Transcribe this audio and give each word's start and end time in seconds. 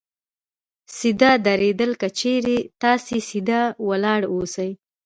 سیده 0.95 1.31
درېدل: 1.45 1.91
که 2.01 2.07
چېرې 2.19 2.57
تاسې 2.81 3.17
سیده 3.29 3.61
ولاړ 3.87 4.21
اوسئ 4.33 4.71